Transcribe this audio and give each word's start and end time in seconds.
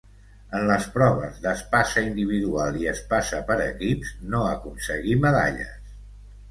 En 0.59 0.63
les 0.69 0.87
proves 0.95 1.37
d'espasa 1.43 2.03
individual 2.07 2.81
i 2.81 2.91
espasa 2.95 3.43
per 3.51 3.59
equips 3.69 4.19
no 4.35 4.43
aconseguí 4.57 5.19
medalles. 5.29 5.99